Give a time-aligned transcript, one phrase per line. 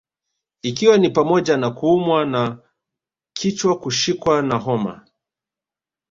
[0.63, 2.57] Ikiwa ni pamoja na kuumwa na
[3.33, 5.05] kichwakushikwa na homa